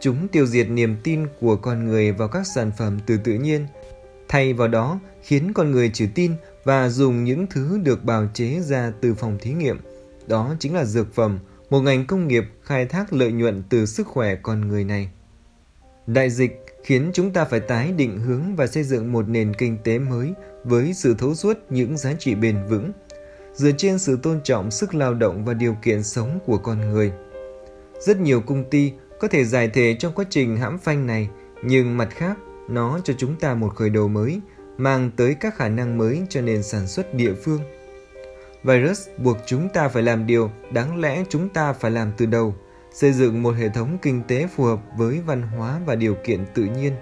Chúng 0.00 0.28
tiêu 0.28 0.46
diệt 0.46 0.70
niềm 0.70 0.96
tin 1.02 1.26
của 1.40 1.56
con 1.56 1.84
người 1.84 2.12
vào 2.12 2.28
các 2.28 2.46
sản 2.46 2.72
phẩm 2.78 2.98
từ 3.06 3.16
tự 3.24 3.32
nhiên, 3.32 3.66
thay 4.28 4.52
vào 4.52 4.68
đó 4.68 5.00
khiến 5.22 5.52
con 5.52 5.70
người 5.70 5.90
chỉ 5.94 6.06
tin 6.14 6.32
và 6.64 6.88
dùng 6.88 7.24
những 7.24 7.46
thứ 7.46 7.78
được 7.82 8.04
bào 8.04 8.28
chế 8.34 8.60
ra 8.60 8.92
từ 9.00 9.14
phòng 9.14 9.38
thí 9.40 9.52
nghiệm. 9.52 9.80
Đó 10.26 10.54
chính 10.60 10.74
là 10.74 10.84
dược 10.84 11.14
phẩm 11.14 11.38
một 11.70 11.80
ngành 11.80 12.06
công 12.06 12.28
nghiệp 12.28 12.44
khai 12.62 12.86
thác 12.86 13.12
lợi 13.12 13.32
nhuận 13.32 13.62
từ 13.68 13.86
sức 13.86 14.06
khỏe 14.06 14.34
con 14.34 14.68
người 14.68 14.84
này. 14.84 15.10
Đại 16.06 16.30
dịch 16.30 16.66
khiến 16.84 17.10
chúng 17.14 17.30
ta 17.30 17.44
phải 17.44 17.60
tái 17.60 17.92
định 17.92 18.20
hướng 18.20 18.56
và 18.56 18.66
xây 18.66 18.82
dựng 18.82 19.12
một 19.12 19.28
nền 19.28 19.54
kinh 19.54 19.78
tế 19.84 19.98
mới 19.98 20.32
với 20.64 20.94
sự 20.94 21.14
thấu 21.18 21.34
suốt 21.34 21.58
những 21.70 21.96
giá 21.96 22.12
trị 22.18 22.34
bền 22.34 22.56
vững, 22.68 22.92
dựa 23.56 23.70
trên 23.76 23.98
sự 23.98 24.18
tôn 24.22 24.40
trọng 24.44 24.70
sức 24.70 24.94
lao 24.94 25.14
động 25.14 25.44
và 25.44 25.54
điều 25.54 25.76
kiện 25.82 26.02
sống 26.02 26.38
của 26.46 26.58
con 26.58 26.90
người. 26.90 27.12
Rất 28.00 28.20
nhiều 28.20 28.40
công 28.40 28.70
ty 28.70 28.92
có 29.20 29.28
thể 29.28 29.44
giải 29.44 29.68
thể 29.68 29.96
trong 29.98 30.12
quá 30.12 30.24
trình 30.30 30.56
hãm 30.56 30.78
phanh 30.78 31.06
này, 31.06 31.28
nhưng 31.62 31.96
mặt 31.96 32.08
khác, 32.10 32.36
nó 32.68 33.00
cho 33.04 33.14
chúng 33.18 33.36
ta 33.36 33.54
một 33.54 33.74
khởi 33.74 33.90
đầu 33.90 34.08
mới, 34.08 34.40
mang 34.78 35.10
tới 35.16 35.34
các 35.34 35.56
khả 35.56 35.68
năng 35.68 35.98
mới 35.98 36.22
cho 36.28 36.40
nền 36.40 36.62
sản 36.62 36.86
xuất 36.86 37.14
địa 37.14 37.34
phương. 37.34 37.60
Virus 38.64 39.08
buộc 39.18 39.36
chúng 39.46 39.68
ta 39.68 39.88
phải 39.88 40.02
làm 40.02 40.26
điều 40.26 40.50
đáng 40.72 41.00
lẽ 41.00 41.24
chúng 41.28 41.48
ta 41.48 41.72
phải 41.72 41.90
làm 41.90 42.12
từ 42.16 42.26
đầu, 42.26 42.54
xây 42.92 43.12
dựng 43.12 43.42
một 43.42 43.50
hệ 43.50 43.68
thống 43.68 43.98
kinh 44.02 44.22
tế 44.28 44.46
phù 44.46 44.64
hợp 44.64 44.80
với 44.96 45.20
văn 45.20 45.42
hóa 45.42 45.80
và 45.86 45.94
điều 45.94 46.14
kiện 46.24 46.44
tự 46.54 46.64
nhiên, 46.64 46.92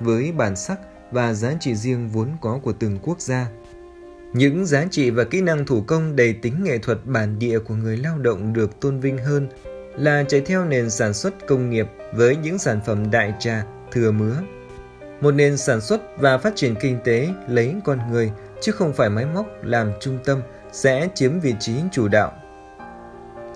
với 0.00 0.32
bản 0.32 0.56
sắc 0.56 0.78
và 1.10 1.32
giá 1.32 1.52
trị 1.60 1.74
riêng 1.74 2.08
vốn 2.08 2.28
có 2.40 2.60
của 2.62 2.72
từng 2.72 2.98
quốc 3.02 3.20
gia. 3.20 3.46
Những 4.36 4.66
giá 4.66 4.84
trị 4.90 5.10
và 5.10 5.24
kỹ 5.24 5.40
năng 5.40 5.66
thủ 5.66 5.80
công 5.86 6.16
đầy 6.16 6.32
tính 6.32 6.64
nghệ 6.64 6.78
thuật 6.78 6.98
bản 7.04 7.38
địa 7.38 7.58
của 7.58 7.74
người 7.74 7.96
lao 7.96 8.18
động 8.18 8.52
được 8.52 8.80
tôn 8.80 9.00
vinh 9.00 9.18
hơn 9.18 9.48
là 9.98 10.24
chạy 10.28 10.40
theo 10.40 10.64
nền 10.64 10.90
sản 10.90 11.14
xuất 11.14 11.46
công 11.46 11.70
nghiệp 11.70 11.86
với 12.14 12.36
những 12.36 12.58
sản 12.58 12.80
phẩm 12.86 13.10
đại 13.10 13.34
trà, 13.38 13.64
thừa 13.92 14.12
mứa. 14.12 14.36
Một 15.20 15.30
nền 15.30 15.56
sản 15.56 15.80
xuất 15.80 16.00
và 16.18 16.38
phát 16.38 16.52
triển 16.56 16.74
kinh 16.80 16.98
tế 17.04 17.28
lấy 17.48 17.74
con 17.84 17.98
người 18.10 18.30
chứ 18.60 18.72
không 18.72 18.92
phải 18.92 19.10
máy 19.10 19.26
móc 19.34 19.46
làm 19.62 19.92
trung 20.00 20.18
tâm 20.24 20.40
sẽ 20.72 21.08
chiếm 21.14 21.40
vị 21.40 21.54
trí 21.60 21.72
chủ 21.92 22.08
đạo. 22.08 22.32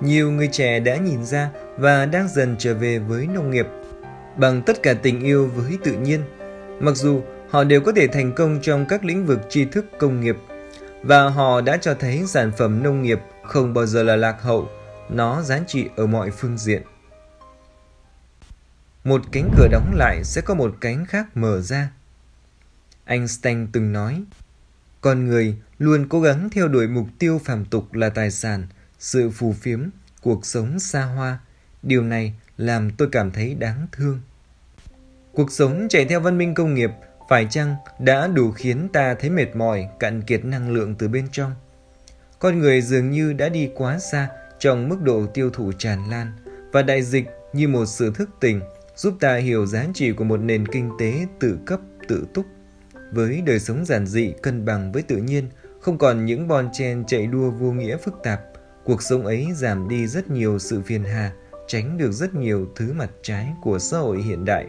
Nhiều 0.00 0.30
người 0.30 0.48
trẻ 0.52 0.80
đã 0.80 0.96
nhìn 0.96 1.24
ra 1.24 1.50
và 1.76 2.06
đang 2.06 2.28
dần 2.28 2.56
trở 2.58 2.74
về 2.74 2.98
với 2.98 3.26
nông 3.26 3.50
nghiệp 3.50 3.66
bằng 4.36 4.62
tất 4.66 4.82
cả 4.82 4.94
tình 4.94 5.20
yêu 5.20 5.50
với 5.56 5.78
tự 5.84 5.92
nhiên. 5.92 6.20
Mặc 6.80 6.96
dù 6.96 7.22
họ 7.50 7.64
đều 7.64 7.80
có 7.80 7.92
thể 7.92 8.06
thành 8.06 8.32
công 8.32 8.58
trong 8.62 8.86
các 8.88 9.04
lĩnh 9.04 9.26
vực 9.26 9.38
tri 9.48 9.64
thức 9.64 9.86
công 9.98 10.20
nghiệp 10.20 10.36
và 11.02 11.28
họ 11.28 11.60
đã 11.60 11.76
cho 11.76 11.94
thấy 11.94 12.26
sản 12.26 12.52
phẩm 12.58 12.82
nông 12.82 13.02
nghiệp 13.02 13.18
không 13.42 13.74
bao 13.74 13.86
giờ 13.86 14.02
là 14.02 14.16
lạc 14.16 14.42
hậu, 14.42 14.68
nó 15.08 15.42
giá 15.42 15.60
trị 15.66 15.88
ở 15.96 16.06
mọi 16.06 16.30
phương 16.30 16.58
diện. 16.58 16.82
Một 19.04 19.22
cánh 19.32 19.50
cửa 19.56 19.68
đóng 19.70 19.94
lại 19.94 20.24
sẽ 20.24 20.40
có 20.40 20.54
một 20.54 20.76
cánh 20.80 21.06
khác 21.06 21.36
mở 21.36 21.60
ra. 21.60 21.90
Einstein 23.04 23.66
từng 23.72 23.92
nói, 23.92 24.24
con 25.00 25.26
người 25.26 25.56
luôn 25.78 26.06
cố 26.08 26.20
gắng 26.20 26.50
theo 26.50 26.68
đuổi 26.68 26.88
mục 26.88 27.06
tiêu 27.18 27.40
phàm 27.44 27.64
tục 27.64 27.94
là 27.94 28.08
tài 28.08 28.30
sản, 28.30 28.66
sự 28.98 29.30
phù 29.30 29.52
phiếm, 29.52 29.88
cuộc 30.22 30.46
sống 30.46 30.78
xa 30.78 31.04
hoa. 31.04 31.38
Điều 31.82 32.02
này 32.02 32.34
làm 32.56 32.90
tôi 32.90 33.08
cảm 33.12 33.30
thấy 33.30 33.54
đáng 33.54 33.86
thương. 33.92 34.20
Cuộc 35.32 35.52
sống 35.52 35.86
chạy 35.90 36.04
theo 36.04 36.20
văn 36.20 36.38
minh 36.38 36.54
công 36.54 36.74
nghiệp 36.74 36.90
phải 37.30 37.46
chăng 37.50 37.76
đã 37.98 38.26
đủ 38.26 38.50
khiến 38.50 38.88
ta 38.92 39.14
thấy 39.14 39.30
mệt 39.30 39.56
mỏi, 39.56 39.88
cạn 39.98 40.22
kiệt 40.22 40.44
năng 40.44 40.70
lượng 40.70 40.94
từ 40.94 41.08
bên 41.08 41.28
trong? 41.32 41.54
Con 42.38 42.58
người 42.58 42.82
dường 42.82 43.10
như 43.10 43.32
đã 43.32 43.48
đi 43.48 43.70
quá 43.74 43.98
xa 43.98 44.28
trong 44.58 44.88
mức 44.88 45.02
độ 45.02 45.26
tiêu 45.26 45.50
thụ 45.50 45.72
tràn 45.78 46.10
lan 46.10 46.32
và 46.72 46.82
đại 46.82 47.02
dịch 47.02 47.26
như 47.52 47.68
một 47.68 47.86
sự 47.86 48.12
thức 48.14 48.30
tỉnh 48.40 48.60
giúp 48.96 49.14
ta 49.20 49.36
hiểu 49.36 49.66
giá 49.66 49.86
trị 49.94 50.12
của 50.12 50.24
một 50.24 50.36
nền 50.36 50.68
kinh 50.68 50.90
tế 50.98 51.26
tự 51.40 51.58
cấp, 51.66 51.80
tự 52.08 52.26
túc. 52.34 52.46
Với 53.12 53.42
đời 53.46 53.60
sống 53.60 53.84
giản 53.84 54.06
dị, 54.06 54.32
cân 54.42 54.64
bằng 54.64 54.92
với 54.92 55.02
tự 55.02 55.16
nhiên, 55.16 55.48
không 55.80 55.98
còn 55.98 56.24
những 56.24 56.48
bon 56.48 56.68
chen 56.72 57.04
chạy 57.06 57.26
đua 57.26 57.50
vô 57.50 57.72
nghĩa 57.72 57.96
phức 57.96 58.14
tạp, 58.22 58.40
cuộc 58.84 59.02
sống 59.02 59.26
ấy 59.26 59.48
giảm 59.54 59.88
đi 59.88 60.06
rất 60.06 60.30
nhiều 60.30 60.58
sự 60.58 60.82
phiền 60.82 61.04
hà, 61.04 61.32
tránh 61.66 61.98
được 61.98 62.12
rất 62.12 62.34
nhiều 62.34 62.68
thứ 62.76 62.92
mặt 62.92 63.10
trái 63.22 63.52
của 63.62 63.78
xã 63.78 63.98
hội 63.98 64.22
hiện 64.22 64.44
đại. 64.44 64.66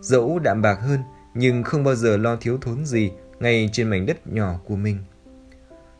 Dẫu 0.00 0.38
đạm 0.38 0.62
bạc 0.62 0.78
hơn, 0.80 1.00
nhưng 1.34 1.62
không 1.62 1.84
bao 1.84 1.94
giờ 1.94 2.16
lo 2.16 2.36
thiếu 2.36 2.58
thốn 2.60 2.86
gì 2.86 3.10
ngay 3.40 3.68
trên 3.72 3.88
mảnh 3.88 4.06
đất 4.06 4.26
nhỏ 4.26 4.60
của 4.64 4.76
mình. 4.76 4.98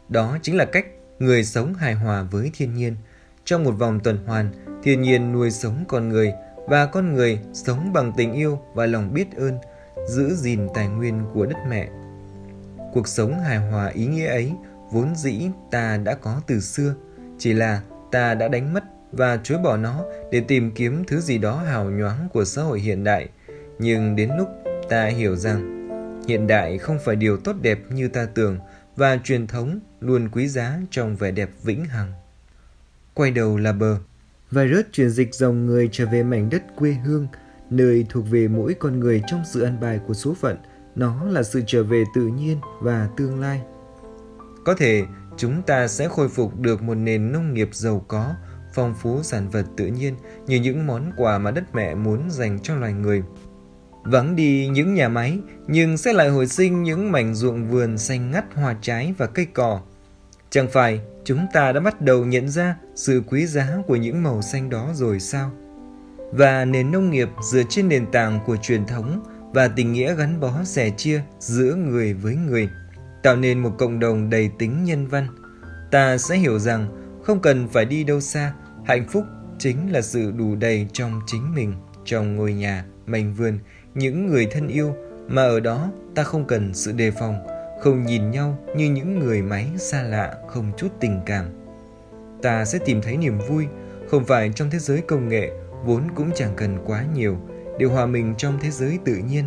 Đó 0.09 0.39
chính 0.43 0.57
là 0.57 0.65
cách 0.65 0.87
người 1.19 1.45
sống 1.45 1.75
hài 1.75 1.95
hòa 1.95 2.23
với 2.23 2.51
thiên 2.55 2.75
nhiên. 2.75 2.97
Trong 3.45 3.65
một 3.65 3.73
vòng 3.73 4.01
tuần 4.01 4.19
hoàn, 4.27 4.51
thiên 4.83 5.03
nhiên 5.03 5.33
nuôi 5.33 5.51
sống 5.51 5.85
con 5.89 6.09
người 6.09 6.33
và 6.69 6.87
con 6.87 7.15
người 7.15 7.39
sống 7.53 7.93
bằng 7.93 8.13
tình 8.17 8.33
yêu 8.33 8.59
và 8.75 8.87
lòng 8.87 9.15
biết 9.15 9.37
ơn, 9.37 9.59
giữ 10.09 10.35
gìn 10.35 10.69
tài 10.75 10.89
nguyên 10.89 11.25
của 11.35 11.47
đất 11.47 11.57
mẹ. 11.69 11.89
Cuộc 12.93 13.09
sống 13.09 13.41
hài 13.41 13.59
hòa 13.59 13.87
ý 13.87 14.07
nghĩa 14.07 14.27
ấy 14.27 14.53
vốn 14.91 15.15
dĩ 15.17 15.49
ta 15.71 15.97
đã 15.97 16.15
có 16.15 16.41
từ 16.47 16.61
xưa, 16.61 16.95
chỉ 17.39 17.53
là 17.53 17.83
ta 18.11 18.35
đã 18.35 18.49
đánh 18.49 18.75
mất 18.75 18.85
và 19.13 19.39
chối 19.43 19.59
bỏ 19.59 19.77
nó 19.77 20.05
để 20.31 20.41
tìm 20.41 20.73
kiếm 20.75 21.05
thứ 21.07 21.21
gì 21.21 21.39
đó 21.39 21.57
hào 21.57 21.91
nhoáng 21.91 22.29
của 22.33 22.45
xã 22.45 22.63
hội 22.63 22.81
hiện 22.81 23.05
đại. 23.05 23.29
Nhưng 23.79 24.17
đến 24.17 24.31
lúc 24.39 24.49
ta 24.95 25.05
hiểu 25.07 25.37
rằng 25.37 25.89
hiện 26.29 26.47
đại 26.47 26.79
không 26.79 26.99
phải 27.05 27.17
điều 27.17 27.37
tốt 27.37 27.57
đẹp 27.63 27.79
như 27.91 28.09
ta 28.09 28.27
tưởng 28.35 28.59
và 28.97 29.19
truyền 29.25 29.47
thống 29.47 29.81
luôn 30.01 30.29
quý 30.29 30.49
giá 30.49 30.79
trong 30.91 31.17
vẻ 31.17 31.31
đẹp 31.31 31.51
vĩnh 31.63 31.85
hằng. 31.85 32.13
Quay 33.15 33.31
đầu 33.31 33.57
là 33.57 33.73
bờ. 33.73 33.97
Virus 34.51 34.85
chuyển 34.93 35.11
dịch 35.11 35.35
dòng 35.35 35.67
người 35.67 35.89
trở 35.93 36.07
về 36.07 36.23
mảnh 36.23 36.51
đất 36.51 36.63
quê 36.77 36.93
hương, 36.93 37.27
nơi 37.71 38.07
thuộc 38.09 38.31
về 38.31 38.49
mỗi 38.49 38.75
con 38.75 39.01
người 39.01 39.23
trong 39.27 39.43
sự 39.53 39.63
an 39.63 39.81
bài 39.81 40.01
của 40.07 40.15
số 40.15 40.35
phận. 40.35 40.57
Nó 40.95 41.25
là 41.25 41.43
sự 41.43 41.63
trở 41.67 41.83
về 41.83 42.05
tự 42.15 42.27
nhiên 42.27 42.59
và 42.81 43.09
tương 43.17 43.41
lai. 43.41 43.63
Có 44.65 44.75
thể 44.75 45.05
chúng 45.37 45.63
ta 45.63 45.89
sẽ 45.89 46.09
khôi 46.09 46.29
phục 46.29 46.61
được 46.61 46.83
một 46.83 46.95
nền 46.95 47.33
nông 47.33 47.55
nghiệp 47.55 47.69
giàu 47.73 48.05
có, 48.09 48.35
phong 48.75 48.95
phú 48.95 49.23
sản 49.23 49.49
vật 49.49 49.67
tự 49.77 49.87
nhiên 49.87 50.15
như 50.47 50.57
những 50.57 50.87
món 50.87 51.13
quà 51.17 51.39
mà 51.39 51.51
đất 51.51 51.75
mẹ 51.75 51.95
muốn 51.95 52.31
dành 52.31 52.59
cho 52.63 52.75
loài 52.75 52.93
người. 52.93 53.23
Vắng 54.05 54.37
đi 54.37 54.69
những 54.69 54.95
nhà 54.95 55.09
máy, 55.09 55.39
nhưng 55.67 55.97
sẽ 55.97 56.13
lại 56.13 56.29
hồi 56.29 56.47
sinh 56.47 56.83
những 56.83 57.13
mảnh 57.13 57.35
ruộng 57.35 57.69
vườn 57.71 57.99
xanh 57.99 58.31
ngắt 58.31 58.45
hoa 58.55 58.77
trái 58.81 59.15
và 59.19 59.27
cây 59.27 59.47
cỏ. 59.55 59.81
Chẳng 60.51 60.69
phải 60.73 61.01
chúng 61.25 61.47
ta 61.53 61.73
đã 61.73 61.81
bắt 61.81 62.01
đầu 62.01 62.25
nhận 62.25 62.49
ra 62.49 62.77
sự 62.95 63.23
quý 63.27 63.47
giá 63.47 63.69
của 63.87 63.97
những 63.97 64.23
màu 64.23 64.43
xanh 64.43 64.71
đó 64.71 64.91
rồi 64.95 65.21
sao? 65.21 65.51
Và 66.33 66.65
nền 66.65 66.93
nông 66.93 67.11
nghiệp 67.11 67.29
dựa 67.43 67.63
trên 67.69 67.89
nền 67.89 68.07
tảng 68.13 68.41
của 68.47 68.57
truyền 68.57 68.87
thống 68.87 69.23
và 69.53 69.69
tình 69.69 69.93
nghĩa 69.93 70.15
gắn 70.15 70.41
bó 70.41 70.65
sẻ 70.65 70.91
chia 70.91 71.23
giữa 71.39 71.75
người 71.75 72.15
với 72.15 72.37
người, 72.37 72.69
tạo 73.23 73.37
nên 73.37 73.59
một 73.59 73.71
cộng 73.79 74.01
đồng 74.01 74.31
đầy 74.31 74.51
tính 74.59 74.85
nhân 74.85 75.07
văn. 75.07 75.27
Ta 75.91 76.19
sẽ 76.19 76.37
hiểu 76.37 76.59
rằng 76.59 76.89
không 77.23 77.41
cần 77.41 77.69
phải 77.69 77.85
đi 77.85 78.05
đâu 78.05 78.21
xa, 78.21 78.53
hạnh 78.85 79.09
phúc 79.09 79.25
chính 79.59 79.93
là 79.93 80.01
sự 80.01 80.31
đủ 80.31 80.55
đầy 80.55 80.89
trong 80.93 81.21
chính 81.27 81.55
mình, 81.55 81.75
trong 82.05 82.37
ngôi 82.37 82.53
nhà, 82.53 82.85
mảnh 83.07 83.35
vườn, 83.35 83.59
những 83.95 84.27
người 84.27 84.47
thân 84.47 84.69
yêu 84.69 84.95
mà 85.29 85.43
ở 85.43 85.61
đó 85.61 85.91
ta 86.15 86.23
không 86.23 86.45
cần 86.45 86.75
sự 86.75 86.93
đề 86.93 87.11
phòng, 87.11 87.47
không 87.81 88.03
nhìn 88.03 88.31
nhau 88.31 88.59
như 88.77 88.91
những 88.91 89.19
người 89.19 89.43
máy 89.43 89.67
xa 89.77 90.03
lạ 90.03 90.35
không 90.49 90.73
chút 90.77 90.89
tình 91.01 91.21
cảm. 91.27 91.47
Ta 92.43 92.65
sẽ 92.65 92.79
tìm 92.79 93.03
thấy 93.03 93.17
niềm 93.17 93.39
vui, 93.49 93.67
không 94.11 94.25
phải 94.25 94.51
trong 94.55 94.71
thế 94.71 94.79
giới 94.79 95.01
công 95.01 95.29
nghệ 95.29 95.51
vốn 95.85 96.03
cũng 96.15 96.31
chẳng 96.35 96.53
cần 96.57 96.79
quá 96.87 97.05
nhiều, 97.15 97.37
để 97.79 97.87
hòa 97.87 98.07
mình 98.07 98.35
trong 98.39 98.59
thế 98.63 98.71
giới 98.71 98.99
tự 99.05 99.15
nhiên. 99.15 99.45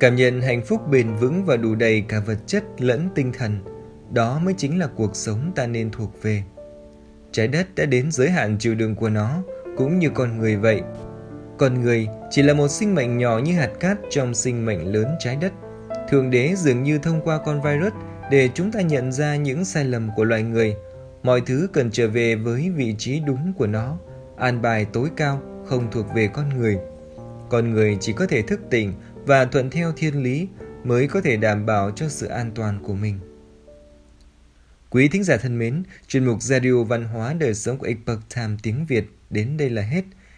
Cảm 0.00 0.16
nhận 0.16 0.40
hạnh 0.40 0.62
phúc 0.62 0.80
bền 0.90 1.16
vững 1.16 1.44
và 1.44 1.56
đủ 1.56 1.74
đầy 1.74 2.04
cả 2.08 2.20
vật 2.20 2.38
chất 2.46 2.64
lẫn 2.78 3.08
tinh 3.14 3.32
thần, 3.38 3.58
đó 4.12 4.40
mới 4.44 4.54
chính 4.56 4.78
là 4.78 4.86
cuộc 4.96 5.16
sống 5.16 5.52
ta 5.54 5.66
nên 5.66 5.90
thuộc 5.90 6.22
về. 6.22 6.42
Trái 7.32 7.48
đất 7.48 7.66
đã 7.76 7.84
đến 7.84 8.12
giới 8.12 8.30
hạn 8.30 8.56
chịu 8.58 8.74
đựng 8.74 8.94
của 8.94 9.08
nó, 9.08 9.42
cũng 9.76 9.98
như 9.98 10.10
con 10.14 10.38
người 10.38 10.56
vậy, 10.56 10.82
con 11.58 11.80
người 11.80 12.08
chỉ 12.30 12.42
là 12.42 12.54
một 12.54 12.68
sinh 12.68 12.94
mệnh 12.94 13.18
nhỏ 13.18 13.38
như 13.38 13.52
hạt 13.52 13.70
cát 13.80 13.98
trong 14.10 14.34
sinh 14.34 14.66
mệnh 14.66 14.92
lớn 14.92 15.06
trái 15.18 15.36
đất. 15.36 15.52
Thượng 16.08 16.30
đế 16.30 16.54
dường 16.56 16.82
như 16.82 16.98
thông 16.98 17.20
qua 17.24 17.38
con 17.38 17.62
virus 17.62 17.92
để 18.30 18.48
chúng 18.54 18.72
ta 18.72 18.80
nhận 18.80 19.12
ra 19.12 19.36
những 19.36 19.64
sai 19.64 19.84
lầm 19.84 20.10
của 20.16 20.24
loài 20.24 20.42
người. 20.42 20.74
Mọi 21.22 21.40
thứ 21.40 21.68
cần 21.72 21.90
trở 21.90 22.08
về 22.08 22.34
với 22.34 22.70
vị 22.70 22.94
trí 22.98 23.20
đúng 23.20 23.52
của 23.58 23.66
nó. 23.66 23.98
An 24.36 24.62
bài 24.62 24.86
tối 24.92 25.08
cao 25.16 25.42
không 25.66 25.90
thuộc 25.90 26.06
về 26.14 26.28
con 26.28 26.48
người. 26.58 26.78
Con 27.48 27.70
người 27.70 27.96
chỉ 28.00 28.12
có 28.12 28.26
thể 28.26 28.42
thức 28.42 28.60
tỉnh 28.70 28.92
và 29.14 29.44
thuận 29.44 29.70
theo 29.70 29.92
thiên 29.96 30.22
lý 30.22 30.48
mới 30.84 31.08
có 31.08 31.20
thể 31.20 31.36
đảm 31.36 31.66
bảo 31.66 31.90
cho 31.90 32.08
sự 32.08 32.26
an 32.26 32.50
toàn 32.54 32.78
của 32.82 32.94
mình. 32.94 33.18
Quý 34.90 35.08
thính 35.08 35.24
giả 35.24 35.36
thân 35.36 35.58
mến, 35.58 35.82
chuyên 36.08 36.24
mục 36.24 36.42
Radio 36.42 36.82
Văn 36.82 37.04
hóa 37.04 37.34
Đời 37.34 37.54
Sống 37.54 37.78
của 37.78 37.86
Epoch 37.86 38.20
Time 38.34 38.56
tiếng 38.62 38.86
Việt 38.86 39.04
đến 39.30 39.56
đây 39.56 39.70
là 39.70 39.82
hết– 39.82 40.02